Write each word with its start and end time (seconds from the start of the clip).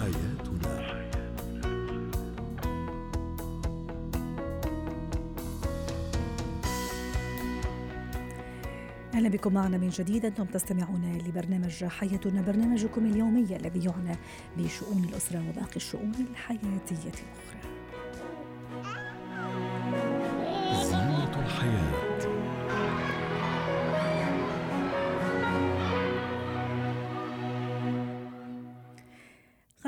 حياتنا. 0.00 0.80
أهلا 9.14 9.28
بكم 9.28 9.52
معنا 9.52 9.78
من 9.78 9.88
جديد. 9.88 10.24
أنتم 10.24 10.44
تستمعون 10.44 11.18
لبرنامج 11.26 11.84
حياتنا 11.84 12.42
برنامجكم 12.42 13.06
اليومي 13.06 13.56
الذي 13.56 13.84
يعنى 13.84 14.16
بشؤون 14.58 15.04
الأسرة 15.04 15.48
وباقي 15.48 15.76
الشؤون 15.76 16.12
الحياتية 16.30 16.96
الأخرى. 16.96 17.60
زينة 20.84 21.42
الحياة. 21.44 22.19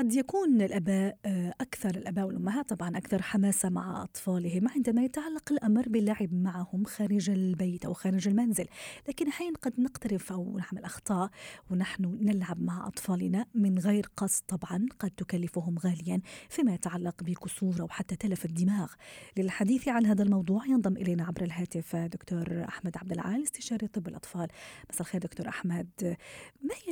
قد 0.03 0.15
يكون 0.15 0.61
الأباء 0.61 1.17
آه، 1.25 1.53
أكثر 1.61 1.89
الأباء 1.89 2.25
والأمهات 2.25 2.69
طبعا 2.69 2.97
أكثر 2.97 3.21
حماسة 3.21 3.69
مع 3.69 4.03
أطفالهم 4.03 4.67
عندما 4.67 5.03
يتعلق 5.03 5.51
الأمر 5.51 5.89
باللعب 5.89 6.33
معهم 6.33 6.83
خارج 6.83 7.29
البيت 7.29 7.85
أو 7.85 7.93
خارج 7.93 8.27
المنزل، 8.27 8.65
لكن 9.09 9.27
أحيانا 9.27 9.57
قد 9.57 9.79
نقترف 9.79 10.31
أو 10.31 10.57
نعمل 10.57 10.85
أخطاء 10.85 11.29
ونحن 11.71 12.17
نلعب 12.21 12.61
مع 12.61 12.87
أطفالنا 12.87 13.45
من 13.55 13.79
غير 13.79 14.05
قصد 14.17 14.43
طبعا 14.47 14.85
قد 14.99 15.11
تكلفهم 15.11 15.77
غاليا 15.77 16.21
فيما 16.49 16.73
يتعلق 16.73 17.23
بكسور 17.23 17.81
أو 17.81 17.87
حتى 17.87 18.15
تلف 18.15 18.45
الدماغ. 18.45 18.93
للحديث 19.37 19.87
عن 19.87 20.05
هذا 20.05 20.23
الموضوع 20.23 20.65
ينضم 20.65 20.97
إلينا 20.97 21.23
عبر 21.23 21.43
الهاتف 21.43 21.95
دكتور 21.95 22.65
أحمد 22.67 22.97
عبد 22.97 23.11
العال 23.11 23.43
استشاري 23.43 23.87
طب 23.87 24.07
الأطفال. 24.07 24.47
مساء 24.89 25.01
الخير 25.01 25.21
دكتور 25.21 25.47
أحمد. 25.47 26.17
ما 26.61 26.75
هي 26.85 26.91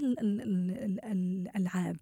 الألعاب 1.11 1.97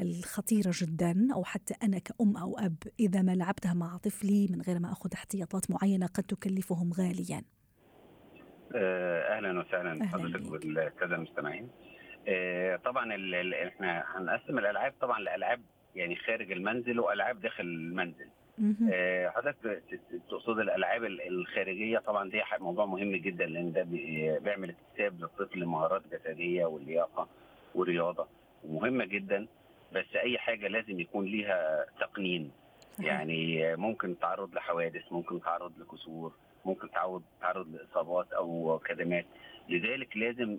الخطيرة 0.00 0.70
جدا 0.82 1.28
أو 1.34 1.44
حتى 1.44 1.74
أنا 1.82 1.98
كأم 1.98 2.36
أو 2.36 2.58
أب 2.58 2.76
إذا 3.00 3.22
ما 3.22 3.34
لعبتها 3.34 3.74
مع 3.74 3.96
طفلي 3.96 4.48
من 4.50 4.60
غير 4.62 4.78
ما 4.78 4.92
أخذ 4.92 5.10
احتياطات 5.14 5.70
معينة 5.70 6.06
قد 6.06 6.24
تكلفهم 6.24 6.92
غاليا. 6.92 7.42
آه، 8.74 9.36
أهلا 9.36 9.60
وسهلا. 9.60 10.06
حضرتك 10.06 10.52
والساده 10.52 11.16
المستمعين. 11.16 11.68
آه، 12.28 12.76
طبعا 12.76 13.04
إحنا 13.66 14.04
هنقسم 14.16 14.58
الألعاب. 14.58 14.94
طبعا 15.00 15.20
لالعاب 15.20 15.60
يعني 15.94 16.16
خارج 16.16 16.52
المنزل 16.52 17.00
وألعاب 17.00 17.40
داخل 17.40 17.64
المنزل. 17.64 18.28
آه، 18.92 19.28
حضرتك 19.28 19.82
تقصد 20.30 20.58
الألعاب 20.58 21.04
الخارجية؟ 21.04 21.98
طبعا 21.98 22.30
دي 22.30 22.42
موضوع 22.60 22.86
مهم 22.86 23.16
جدا 23.16 23.46
لأن 23.46 23.72
ده 23.72 23.82
بيعمل 24.38 24.70
اكتساب 24.70 25.20
للطفل 25.20 25.64
مهارات 25.66 26.02
جسدية 26.12 26.64
واللياقة 26.64 27.28
والرياضة. 27.74 28.26
ومهمه 28.64 29.04
جدا. 29.04 29.46
بس 29.92 30.16
أي 30.16 30.38
حاجة 30.38 30.68
لازم 30.68 31.00
يكون 31.00 31.24
ليها 31.26 31.86
تقنين. 32.00 32.50
يعني 32.98 33.76
ممكن 33.76 34.18
تعرض 34.18 34.54
لحوادث 34.54 35.12
ممكن 35.12 35.40
تعرض 35.40 35.72
لكسور 35.78 36.32
ممكن 36.64 36.90
تعرض 36.90 37.22
تعرض 37.40 37.74
لإصابات 37.74 38.32
أو 38.32 38.80
كدمات. 38.84 39.26
لذلك 39.68 40.16
لازم 40.16 40.58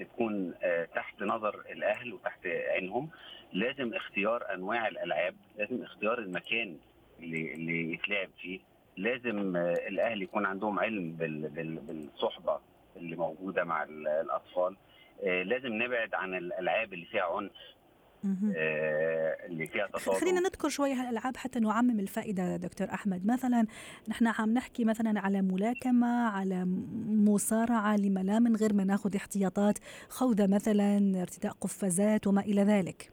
تكون 0.00 0.54
تحت 0.94 1.22
نظر 1.22 1.54
الأهل 1.70 2.12
وتحت 2.12 2.46
عينهم. 2.46 3.10
لازم 3.52 3.94
اختيار 3.94 4.54
أنواع 4.54 4.88
الألعاب 4.88 5.34
لازم 5.58 5.82
اختيار 5.82 6.18
المكان 6.18 6.76
اللي 7.20 7.54
اللي 7.54 7.92
يتلعب 7.92 8.28
فيه. 8.40 8.60
لازم 8.96 9.56
الأهل 9.56 10.22
يكون 10.22 10.46
عندهم 10.46 10.78
علم 10.78 11.12
بالصحبة 11.12 12.60
اللي 12.96 13.16
موجودة 13.16 13.64
مع 13.64 13.82
الأطفال. 13.82 14.76
لازم 15.22 15.82
نبعد 15.82 16.14
عن 16.14 16.34
الألعاب 16.34 16.92
اللي 16.92 17.04
فيها 17.06 17.22
عنف. 17.36 17.52
آه 17.52 17.81
اللي 18.24 19.66
فيها 19.66 19.88
خلينا 20.20 20.40
نذكر 20.40 20.68
شوية 20.68 20.92
هالألعاب 20.92 21.36
حتى 21.36 21.60
نعمم 21.60 22.00
الفائدة 22.00 22.56
دكتور 22.56 22.88
أحمد. 22.94 23.26
مثلا 23.26 23.66
نحن 24.08 24.26
عم 24.26 24.54
نحكي 24.54 24.84
مثلا 24.84 25.20
على 25.20 25.42
ملاكمة 25.42 26.28
على 26.28 26.64
مصارعة 27.06 27.96
لما 27.96 28.20
لا 28.20 28.38
من 28.38 28.56
غير 28.56 28.74
ما 28.74 28.84
ناخذ 28.84 29.16
احتياطات 29.16 29.78
خوذة 30.08 30.46
مثلا 30.46 31.22
ارتداء 31.22 31.52
قفازات 31.52 32.26
وما 32.26 32.40
إلى 32.40 32.62
ذلك. 32.62 33.12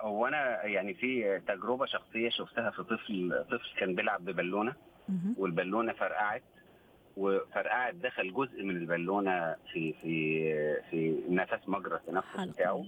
هو 0.00 0.26
آه 0.26 0.28
أنا 0.28 0.64
يعني 0.64 0.94
في 0.94 1.40
تجربة 1.48 1.86
شخصية 1.86 2.28
شفتها 2.28 2.70
في 2.70 2.82
طفل 2.82 3.44
طفل 3.50 3.78
كان 3.80 3.94
بيلعب 3.94 4.24
ببالونة 4.24 4.74
والبالونة 5.36 5.92
فرقعت. 5.92 6.42
وفرقعت 7.16 7.94
دخل 7.94 8.32
جزء 8.34 8.62
من 8.62 8.76
البالونة 8.76 9.56
في 9.72 9.92
في 10.02 10.80
في 10.90 11.22
نفس 11.28 11.68
مجرى 11.68 11.94
التنفس 11.96 12.36
بتاعه. 12.48 12.84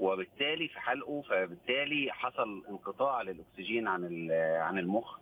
وبالتالي 0.00 0.68
في 0.68 0.80
حلقه 0.80 1.22
فبالتالي 1.22 2.12
حصل 2.12 2.64
انقطاع 2.68 3.22
للأكسجين 3.22 3.88
عن 3.88 4.28
عن 4.60 4.78
المخ. 4.78 5.18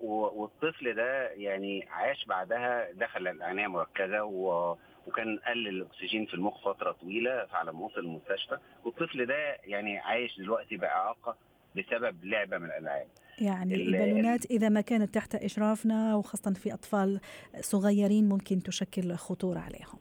والطفل 0.00 0.94
ده 0.94 1.28
يعني 1.30 1.88
عاش 1.90 2.24
بعدها 2.24 2.92
دخل 2.92 3.28
العنايه 3.28 3.66
مركزة 3.66 4.24
وكان 5.06 5.38
قل 5.46 5.68
الأكسجين 5.68 6.26
في 6.26 6.34
المخ 6.34 6.64
فترة 6.64 6.92
طويلة 6.92 7.46
فعلى 7.46 7.72
ما 7.72 7.80
وصل 7.84 8.00
المستشفى. 8.00 8.58
والطفل 8.84 9.26
ده 9.26 9.56
يعني 9.64 9.98
عايش 9.98 10.38
دلوقتي 10.38 10.76
بإعاقة 10.76 11.36
بسبب 11.76 12.24
لعبة 12.24 12.58
من 12.58 12.64
الألعاب. 12.66 13.06
يعني 13.40 13.74
البالونات 13.74 14.44
إذا 14.50 14.68
ما 14.68 14.80
كانت 14.80 15.14
تحت 15.14 15.34
إشرافنا 15.34 16.16
وخاصة 16.16 16.52
في 16.52 16.74
أطفال 16.74 17.20
صغيرين 17.60 18.28
ممكن 18.28 18.62
تشكل 18.62 19.14
خطورة 19.14 19.58
عليهم. 19.58 19.98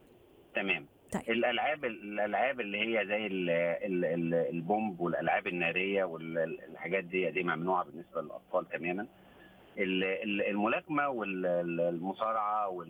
تمام. 0.56 0.86
طيب. 1.12 1.22
الألعاب 1.30 1.86
الألعاب 1.86 2.60
اللي 2.60 2.78
هي 2.78 3.08
زي 3.08 3.26
ال 3.28 3.50
ال 3.50 4.06
ال 4.06 4.34
البومب 4.34 5.00
والألعاب 5.00 5.48
النارية 5.48 6.04
والحاجات 6.04 7.04
دي 7.04 7.32
دي 7.32 7.44
ممنوعة 7.44 7.84
بالنسبة 7.84 8.22
للأطفال 8.22 8.70
تماما. 8.70 9.08
الملاكمة 9.78 11.10
والمصارعه 11.10 12.86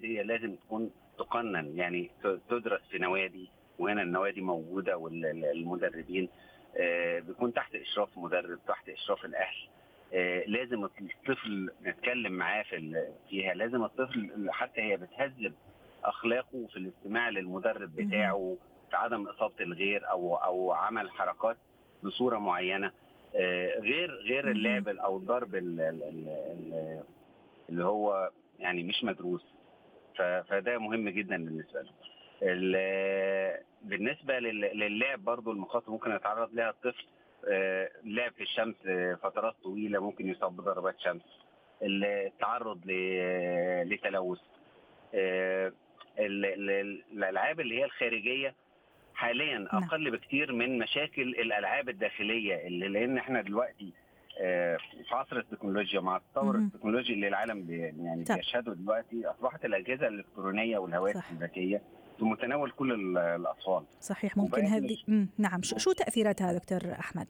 دي 0.00 0.22
لازم 0.22 0.54
تكون 0.54 0.90
تقنن 1.18 1.78
يعني 1.78 2.10
تدرس 2.50 2.80
في 2.90 2.98
نوادي 2.98 3.48
وهنا 3.78 4.02
النوادي 4.02 4.40
موجودة 4.40 4.96
والمدربين 4.96 6.28
بيكون 7.20 7.52
تحت 7.52 7.74
إشراف 7.74 8.18
مدرب 8.18 8.58
تحت 8.68 8.88
إشراف 8.88 9.24
الأهل. 9.24 9.68
آه 10.14 10.44
لازم 10.46 10.84
الطفل 10.84 11.70
نتكلم 11.82 12.32
معاه 12.32 12.62
في 12.62 13.06
فيها. 13.30 13.54
لازم 13.54 13.84
الطفل 13.84 14.46
حتى 14.50 14.80
هي 14.80 14.96
بتهذب 14.96 15.54
أخلاقه 16.04 16.66
في 16.66 16.76
الاستماع 16.76 17.28
للمدرب 17.28 17.96
بتاعه 17.96 18.56
في 18.90 18.96
عدم 18.96 19.26
إصابة 19.26 19.54
الغير 19.60 20.10
أو 20.10 20.36
أو 20.36 20.72
عمل 20.72 21.10
حركات 21.10 21.56
بصورة 22.02 22.38
معينة. 22.38 22.92
آه 23.36 23.78
غير 23.78 24.10
غير 24.14 24.50
اللعب 24.50 24.88
أو 24.88 25.16
الضرب 25.16 25.54
اللي 27.68 27.84
هو 27.84 28.30
يعني 28.58 28.82
مش 28.82 29.04
مدروس. 29.04 29.44
فده 30.48 30.78
مهم 30.78 31.08
جدا 31.08 31.36
بالنسبة 31.44 31.82
له. 31.82 31.90
بالنسبة 33.82 34.38
للعب 34.38 35.24
برضو 35.24 35.52
المخاطر 35.52 35.90
ممكن 35.90 36.10
يتعرض 36.10 36.54
لها 36.54 36.70
الطفل 36.70 37.06
اللعب 38.04 38.32
في 38.32 38.42
الشمس 38.42 38.74
فترات 39.22 39.54
طويلة 39.62 40.00
ممكن 40.00 40.28
يصاب 40.28 40.56
بضربات 40.56 41.00
شمس. 41.00 41.22
التعرض 41.82 42.80
لتلوث 43.84 44.38
الألعاب 46.18 47.60
اللي 47.60 47.78
هي 47.80 47.84
الخارجية 47.84 48.54
حاليا 49.14 49.68
أقل 49.70 50.10
بكتير 50.10 50.52
من 50.52 50.78
مشاكل 50.78 51.22
الألعاب 51.22 51.88
الداخلية 51.88 52.66
اللي 52.66 52.88
لأن 52.88 53.18
إحنا 53.18 53.42
دلوقتي 53.42 53.92
في 54.38 55.14
عصر 55.14 55.36
التكنولوجيا 55.36 56.00
مع 56.00 56.16
التطور 56.16 56.54
التكنولوجي 56.56 57.12
اللي 57.12 57.28
العالم 57.28 57.70
يعني 57.70 58.24
بيشهده 58.36 58.74
دلوقتي 58.74 59.26
أصبحت 59.26 59.64
الأجهزة 59.64 60.08
الإلكترونية 60.08 60.78
والهواتف 60.78 61.30
الذكية 61.32 61.82
في 62.18 62.24
متناول 62.24 62.70
كل 62.70 63.18
الأطفال. 63.18 63.84
صحيح 64.00 64.36
ممكن 64.36 64.62
هذه 64.62 64.96
نعم. 65.38 65.62
شو 65.62 65.92
تأثيراتها 65.92 66.52
دكتور 66.52 66.92
أحمد؟ 66.92 67.26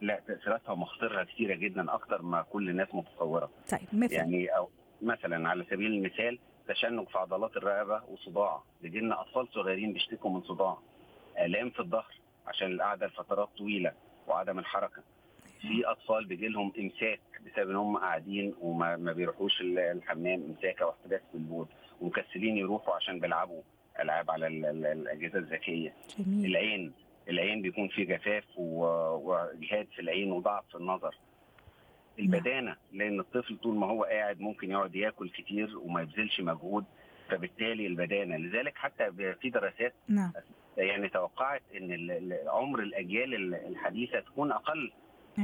لا 0.00 0.20
تأثيراتها 0.26 0.72
ومخاطرها 0.72 1.24
كثيرة 1.24 1.54
جدا 1.54 1.94
أكثر 1.94 2.22
ما 2.22 2.42
كل 2.42 2.70
الناس 2.70 2.88
متصورة. 2.94 3.50
طيب 3.70 3.88
مثل 3.92 4.14
يعني 4.14 4.46
أو 4.48 4.70
مثلا 5.02 5.48
على 5.48 5.64
سبيل 5.70 5.92
المثال 5.92 6.38
تشنج 6.68 7.08
في 7.08 7.18
عضلات 7.18 7.56
الرقبة 7.56 8.02
وصداع. 8.08 8.62
لدينا 8.82 9.20
أطفال 9.20 9.48
صغيرين 9.48 9.92
بيشتكوا 9.92 10.30
من 10.30 10.42
صداع 10.42 10.78
آلام 11.38 11.70
في 11.70 11.80
الظهر 11.80 12.14
عشان 12.46 12.72
القعدة 12.72 13.06
لفترات 13.06 13.48
طويلة 13.58 13.92
وعدم 14.28 14.58
الحركة. 14.58 15.02
في 15.60 15.86
أطفال 15.86 16.24
بيجي 16.24 16.48
لهم 16.48 16.72
إمساك 16.78 17.20
بسبب 17.46 17.70
إن 17.70 17.76
هم 17.76 17.96
قاعدين 17.96 18.54
وما 18.60 18.96
ما 18.96 19.12
بيروحوش 19.12 19.60
الحمام 19.60 20.42
امساك 20.42 20.82
أو 20.82 20.90
احتباس 20.90 21.20
بالبول 21.34 21.66
ومكسلين 22.00 22.56
يروحوا 22.56 22.94
عشان 22.94 23.20
بيلعبوا. 23.20 23.62
العاب 24.00 24.30
على 24.30 24.46
الأجهزة 24.92 25.38
الذكية. 25.38 25.94
جميل. 26.18 26.46
العين 26.50 26.92
العين 27.28 27.62
بيكون 27.62 27.88
في 27.88 28.04
جفاف 28.04 28.44
واجهاد 28.58 29.86
في 29.94 30.00
العين 30.02 30.32
وضعف 30.32 30.64
في 30.68 30.74
النظر. 30.74 31.14
البدانة 32.18 32.76
لأن 32.92 33.20
الطفل 33.20 33.56
طول 33.58 33.76
ما 33.76 33.86
هو 33.86 34.04
قاعد 34.04 34.40
ممكن 34.40 34.70
يقعد 34.70 34.94
ياكل 34.94 35.30
كتير 35.30 35.78
وما 35.78 36.02
يبذلش 36.02 36.40
مجهود 36.40 36.84
فبالتالي 37.28 37.86
البدانة. 37.86 38.36
لذلك 38.36 38.76
حتى 38.76 39.12
في 39.40 39.50
دراسات 39.50 39.94
نعم. 40.08 40.32
يعني 40.76 41.08
توقعت 41.08 41.62
إن 41.76 42.36
عمر 42.46 42.78
الأجيال 42.82 43.34
ال- 43.34 43.54
الحديثة 43.54 44.20
تكون 44.20 44.52
أقل 44.52 44.92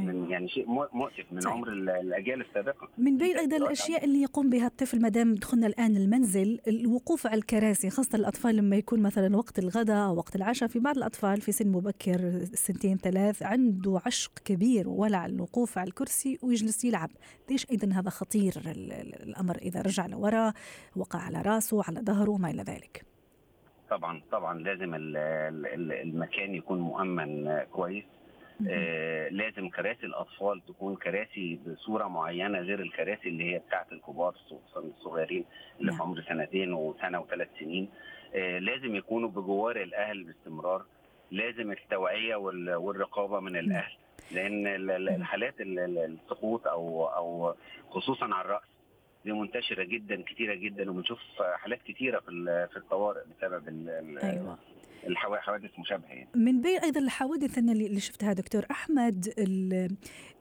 من 0.05 0.11
أيوة. 0.11 0.29
يعني 0.31 0.49
شيء 0.49 0.67
مؤ- 0.67 0.95
مؤسف 0.95 1.25
من 1.33 1.41
صحيح. 1.41 1.57
عمر 1.57 1.69
ال- 1.69 1.91
الأجيال 1.91 2.41
السابقة. 2.41 2.89
من 2.99 3.19
بين 3.19 3.37
أيضا 3.39 3.57
الأشياء 3.57 4.05
اللي 4.05 4.23
يقوم 4.23 4.51
بها 4.51 4.67
الطفل 4.67 5.01
ما 5.03 5.09
دام 5.09 5.35
دخلنا 5.35 5.67
الآن 5.67 5.97
المنزل 5.97 6.61
الوقوف 6.69 7.27
على 7.27 7.37
الكراسي 7.39 7.91
خاصة 7.91 8.17
الأطفال 8.19 8.57
لما 8.57 8.77
يكون 8.77 9.03
مثلا 9.03 9.37
وقت 9.37 9.59
الغداء 9.59 10.07
أو 10.07 10.17
وقت 10.17 10.37
العشاء 10.37 10.69
في 10.69 10.79
بعض 10.79 10.97
الأطفال 10.97 11.41
في 11.41 11.53
سن 11.53 11.69
مبكر 11.69 12.45
سنتين 12.55 12.97
ثلاث 12.97 13.43
عنده 13.43 14.01
عشق 14.07 14.33
كبير 14.45 14.89
وولع 14.89 15.27
الوقوف 15.27 15.79
على 15.79 15.89
الكرسي 15.89 16.39
ويجلس 16.43 16.85
يلعب. 16.85 17.11
ليش 17.51 17.67
أيضا 17.71 17.93
هذا 17.95 18.11
خطير؟ 18.11 18.53
ال- 18.67 18.93
ال- 18.93 19.23
الأمر 19.23 19.57
إذا 19.57 19.81
رجع 19.83 20.07
لورا 20.07 20.53
وقع 20.97 21.19
على 21.19 21.43
راسه 21.43 21.83
على 21.89 22.01
ظهره 22.01 22.31
وما 22.31 22.51
إلى 22.51 22.63
ذلك. 22.63 23.05
طبعا 23.91 24.23
طبعا 24.33 24.59
لازم 24.59 24.95
ال- 24.95 25.17
ال- 25.17 25.67
ال- 25.67 25.93
المكان 25.93 26.55
يكون 26.55 26.81
مؤمن 26.81 27.59
كويس. 27.73 28.05
آه، 28.71 29.29
لازم 29.29 29.69
كراسي 29.69 30.07
الأطفال 30.07 30.63
تكون 30.67 30.97
كراسي 30.97 31.59
بصورة 31.67 32.09
معينة 32.09 32.59
غير 32.59 32.81
الكراسي 32.81 33.29
اللي 33.29 33.55
هي 33.55 33.59
بتاعة 33.59 33.87
الكبار 33.93 34.33
خصوصا 34.33 34.81
الصغيرين 34.81 35.45
اللي 35.81 35.91
نعم. 35.91 35.97
في 35.97 36.03
عمر 36.03 36.23
سنتين 36.29 36.73
وسنة 36.73 37.21
وثلاث 37.21 37.49
سنين 37.61 37.89
آه، 38.35 38.59
لازم 38.59 38.95
يكونوا 38.97 39.29
بجوار 39.29 39.77
الأهل 39.83 40.25
باستمرار 40.25 40.85
لازم 41.31 41.73
التوعية 41.73 42.37
وال- 42.37 42.75
والرقابة 42.75 43.41
من 43.41 43.57
الأهل 43.57 43.93
لأن 44.33 44.67
ال- 44.67 44.91
ال- 44.91 45.05
نعم. 45.05 45.15
الحالات 45.15 45.61
ال- 45.61 45.79
ال- 45.79 45.99
السقوط 45.99 46.67
أو 46.67 47.07
أو 47.07 47.55
خصوصا 47.91 48.25
على 48.35 48.45
الرأس 48.45 48.63
دي 49.27 49.33
منتشرة 49.33 49.85
جدا 49.85 50.23
كتيرة 50.23 50.55
جدا 50.55 50.91
وبنشوف 50.91 51.19
حالات 51.57 51.83
كتيرة 51.83 52.21
في 52.21 52.27
في 52.73 52.77
الطوارئ 52.77 53.21
بسبب 53.39 53.69
ال- 53.69 54.19
أيوه. 54.19 54.59
الحوا- 55.07 55.37
حوادث 55.39 55.71
مشابهة 55.79 56.09
يعني. 56.09 56.29
من 56.35 56.61
بين 56.61 56.79
أيضا 56.81 57.01
الحوادث 57.01 57.59
اللي 57.59 58.01
شفتها 58.01 58.33
دكتور 58.33 58.67
أحمد 58.71 59.35
ال- 59.39 59.97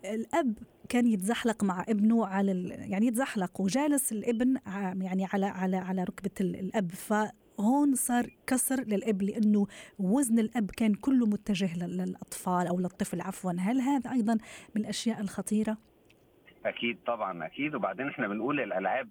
الأب 0.06 0.58
كان 0.90 1.08
يتزحلق 1.08 1.64
مع 1.64 1.86
ابنه 1.90 2.26
على 2.26 2.68
يعني 2.70 3.08
يتزحلق 3.08 3.62
وجالس 3.62 4.12
الابن 4.12 4.58
يعني 5.02 5.26
على 5.34 5.46
على 5.46 5.78
على 5.78 6.04
ركبة 6.04 6.32
ال- 6.42 6.56
الأب 6.60 6.92
فهون 6.92 7.96
صار 7.96 8.30
كسر 8.48 8.84
للأب 8.84 9.22
لأنه 9.22 9.68
وزن 10.00 10.40
الأب 10.40 10.72
كان 10.72 10.94
كله 10.94 11.26
متجه 11.26 11.78
لل- 11.86 11.98
للأطفال 11.98 12.68
أو 12.68 12.80
للطفل 12.80 13.22
عفوا. 13.22 13.52
هل 13.52 13.82
هذا 13.82 14.12
أيضا 14.12 14.34
من 14.76 14.82
الأشياء 14.82 15.22
الخطيرة؟ 15.22 15.78
أكيد 16.66 16.98
طبعا 17.08 17.46
أكيد 17.46 17.76
وبعدين 17.76 18.08
إحنا 18.08 18.28
بنقول 18.28 18.60
الألعاب 18.62 19.10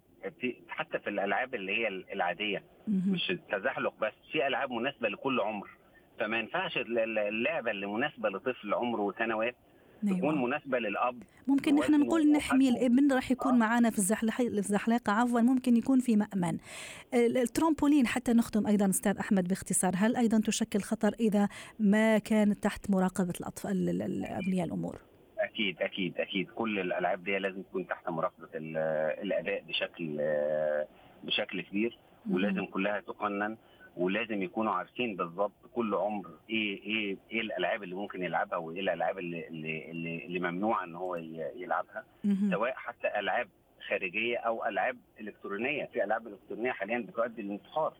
حتى 0.68 0.98
في 0.98 1.10
الألعاب 1.10 1.54
اللي 1.54 1.72
هي 1.72 1.88
العادية. 1.88 2.64
مش 2.88 3.30
التزحلق 3.30 3.94
بس 4.00 4.12
في 4.32 4.46
ألعاب 4.46 4.70
مناسبة 4.72 5.08
لكل 5.08 5.40
عمر 5.40 5.68
فما 6.20 6.38
ينفعش 6.38 6.76
ال- 6.76 6.98
ال- 6.98 7.18
اللعبة 7.18 7.70
اللي 7.70 7.86
مناسبة 7.86 8.28
لطفل 8.28 8.74
عمره 8.74 9.14
سنوات 9.18 9.56
تكون 10.02 10.14
أيوة. 10.34 10.46
مناسبة 10.46 10.78
للأب 10.78 11.22
ممكن 11.46 11.74
نحن 11.74 11.94
وزنه 11.94 12.06
نقول 12.06 12.32
نحمي. 12.32 12.68
الإبن 12.68 13.12
راح 13.12 13.30
يكون 13.30 13.52
آه. 13.52 13.56
معنا 13.56 13.90
في 13.90 13.98
الزحلقة 14.58 15.12
عفوا 15.12 15.40
ممكن 15.40 15.76
يكون 15.76 16.00
في 16.00 16.16
مأمن 16.16 16.58
ال- 17.14 17.36
الترامبولين 17.36 18.06
حتى 18.06 18.32
نختم 18.32 18.66
أيضا 18.66 18.90
أستاذ 18.90 19.18
أحمد 19.18 19.48
باختصار 19.48 19.92
هل 19.96 20.16
أيضا 20.16 20.40
تشكل 20.40 20.80
خطر 20.80 21.14
إذا 21.20 21.48
ما 21.78 22.18
كانت 22.18 22.62
تحت 22.62 22.90
مراقبة 22.90 23.32
الأطفال 23.40 23.88
ال- 23.88 24.02
ال- 24.02 24.24
أولياء 24.24 24.66
الأمور 24.66 24.98
أكيد 25.54 25.82
أكيد 25.82 26.18
أكيد. 26.20 26.50
كل 26.50 26.78
الألعاب 26.78 27.24
دي 27.24 27.38
لازم 27.38 27.62
تكون 27.62 27.86
تحت 27.86 28.08
مراقبه 28.08 28.48
ال- 28.54 28.76
الأداء 29.22 29.62
بشكل 29.68 30.20
بشكل 31.24 31.60
كبير 31.60 31.98
ولازم 32.30 32.64
كلها 32.66 33.00
تقنن 33.00 33.56
ولازم 33.96 34.42
يكونوا 34.42 34.72
عارفين 34.72 35.16
بالظبط 35.16 35.52
كل 35.74 35.94
عمر 35.94 36.30
إيه 36.50 36.82
إيه 36.82 37.16
إيه 37.32 37.40
الألعاب 37.40 37.82
اللي 37.82 37.94
ممكن 37.94 38.22
يلعبها 38.22 38.56
وإيه 38.58 38.80
الألعاب 38.80 39.18
اللي 39.18 39.48
اللي 39.48 39.90
اللي, 39.90 40.38
ممنوع 40.40 40.84
إن 40.84 40.94
هو 40.94 41.16
يلعبها. 41.56 42.04
سواء 42.50 42.72
حتى 42.76 43.18
ألعاب 43.18 43.48
خارجية 43.88 44.36
أو 44.38 44.66
ألعاب 44.66 44.96
إلكترونية. 45.20 45.84
في 45.84 46.04
ألعاب 46.04 46.26
إلكترونية 46.26 46.72
حاليا 46.72 46.98
بتؤدي 46.98 47.42
للانتحار. 47.42 47.92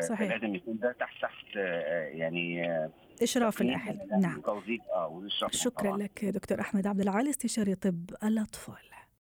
صحيح. 0.00 0.28
فلازم 0.28 0.54
يكون 0.54 0.78
ده 0.78 0.92
تحت 0.92 1.22
تحت 1.22 1.56
آه، 1.56 2.02
يعني 2.08 2.70
آه، 2.70 2.90
إشراف 3.22 3.54
تقنين 3.54 3.74
الأهل 3.74 3.96
يعني 4.10 4.22
نعم 4.22 4.40
توظيف 4.40 4.80
آه 4.94 5.22
شكرا 5.50 5.90
طبعاً. 5.90 5.98
لك 5.98 6.24
دكتور 6.24 6.60
أحمد 6.60 6.86
عبد 6.86 7.00
العالي 7.00 7.30
استشاري 7.30 7.74
طب 7.74 8.10
الأطفال 8.24 8.74